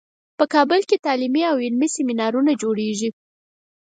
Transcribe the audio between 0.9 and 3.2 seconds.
تعلیمي او علمي سیمینارونو جوړیږي